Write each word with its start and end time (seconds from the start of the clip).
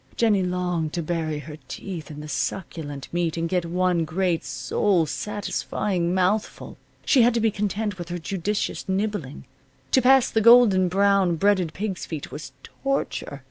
Jennie 0.15 0.41
longed 0.41 0.93
to 0.93 1.03
bury 1.03 1.37
her 1.37 1.57
teeth 1.67 2.09
in 2.09 2.21
the 2.21 2.27
succulent 2.27 3.07
meat 3.13 3.37
and 3.37 3.47
get 3.47 3.65
one 3.67 4.03
great, 4.03 4.43
soul 4.43 5.05
satisfying 5.05 6.11
mouthful. 6.11 6.77
She 7.05 7.21
had 7.21 7.35
to 7.35 7.39
be 7.39 7.51
content 7.51 7.99
with 7.99 8.09
her 8.09 8.17
judicious 8.17 8.89
nibbling. 8.89 9.45
To 9.91 10.01
pass 10.01 10.31
the 10.31 10.41
golden 10.41 10.87
brown, 10.87 11.35
breaded 11.35 11.73
pig's 11.75 12.07
feet 12.07 12.31
was 12.31 12.51
torture. 12.63 13.39